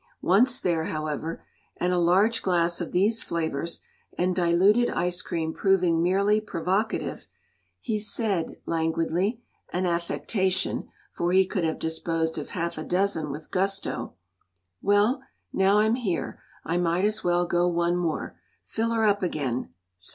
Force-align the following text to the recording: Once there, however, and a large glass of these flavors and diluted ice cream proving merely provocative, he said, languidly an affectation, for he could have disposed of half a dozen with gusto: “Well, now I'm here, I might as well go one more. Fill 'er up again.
Once 0.23 0.59
there, 0.59 0.85
however, 0.85 1.45
and 1.77 1.93
a 1.93 1.99
large 1.99 2.41
glass 2.41 2.81
of 2.81 2.91
these 2.91 3.21
flavors 3.21 3.81
and 4.17 4.35
diluted 4.35 4.89
ice 4.89 5.21
cream 5.21 5.53
proving 5.53 6.01
merely 6.01 6.41
provocative, 6.41 7.27
he 7.79 7.99
said, 7.99 8.55
languidly 8.65 9.43
an 9.71 9.85
affectation, 9.85 10.89
for 11.15 11.31
he 11.33 11.45
could 11.45 11.63
have 11.63 11.77
disposed 11.77 12.39
of 12.39 12.49
half 12.49 12.79
a 12.79 12.83
dozen 12.83 13.29
with 13.29 13.51
gusto: 13.51 14.15
“Well, 14.81 15.21
now 15.53 15.77
I'm 15.77 15.93
here, 15.93 16.41
I 16.65 16.77
might 16.77 17.05
as 17.05 17.23
well 17.23 17.45
go 17.45 17.67
one 17.67 17.95
more. 17.95 18.39
Fill 18.63 18.95
'er 18.95 19.03
up 19.03 19.21
again. 19.21 19.69